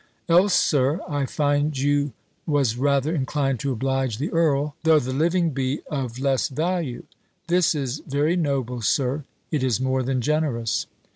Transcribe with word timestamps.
"Else, 0.27 0.55
Sir, 0.55 0.99
I 1.07 1.27
find 1.27 1.77
you 1.77 2.13
was 2.47 2.75
rather 2.75 3.13
inclined 3.13 3.59
to 3.59 3.71
oblige 3.71 4.17
the 4.17 4.31
earl, 4.31 4.75
though 4.81 4.97
the 4.97 5.13
living 5.13 5.51
be 5.51 5.81
of 5.91 6.17
less 6.17 6.47
value! 6.47 7.03
This 7.45 7.75
is 7.75 7.99
very 8.07 8.35
noble, 8.35 8.81
Sir; 8.81 9.25
it 9.51 9.61
is 9.61 9.79
more 9.79 10.01
than 10.01 10.19
generous." 10.19 10.87